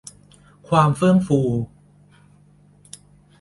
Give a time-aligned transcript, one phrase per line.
[0.69, 1.39] ความเฟื่องฟู